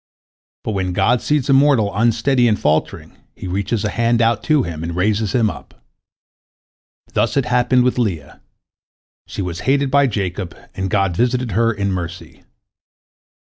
[0.63, 4.63] But when God sees a mortal unsteady and faltering, He reaches a hand out to
[4.63, 5.79] him, and raises him up.
[7.13, 8.41] Thus it happened with Leah.
[9.27, 12.43] She was hated by Jacob, and God visited her in mercy.